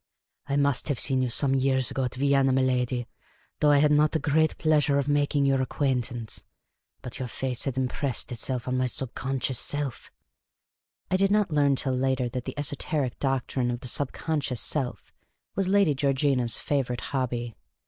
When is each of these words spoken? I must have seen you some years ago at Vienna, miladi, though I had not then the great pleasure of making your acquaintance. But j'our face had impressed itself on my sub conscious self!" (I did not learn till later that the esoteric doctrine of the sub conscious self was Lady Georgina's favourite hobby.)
I 0.47 0.57
must 0.57 0.87
have 0.87 0.99
seen 0.99 1.21
you 1.21 1.29
some 1.29 1.53
years 1.53 1.91
ago 1.91 2.05
at 2.05 2.15
Vienna, 2.15 2.51
miladi, 2.51 3.05
though 3.59 3.69
I 3.69 3.77
had 3.77 3.91
not 3.91 4.13
then 4.13 4.21
the 4.23 4.31
great 4.31 4.57
pleasure 4.57 4.97
of 4.97 5.07
making 5.07 5.45
your 5.45 5.61
acquaintance. 5.61 6.41
But 7.03 7.13
j'our 7.17 7.29
face 7.29 7.65
had 7.65 7.77
impressed 7.77 8.31
itself 8.31 8.67
on 8.67 8.77
my 8.77 8.87
sub 8.87 9.13
conscious 9.13 9.59
self!" 9.59 10.11
(I 11.11 11.17
did 11.17 11.29
not 11.29 11.51
learn 11.51 11.75
till 11.75 11.95
later 11.95 12.27
that 12.29 12.45
the 12.45 12.57
esoteric 12.57 13.19
doctrine 13.19 13.69
of 13.69 13.81
the 13.81 13.87
sub 13.87 14.11
conscious 14.11 14.59
self 14.59 15.13
was 15.55 15.67
Lady 15.67 15.93
Georgina's 15.93 16.57
favourite 16.57 17.01
hobby.) 17.13 17.53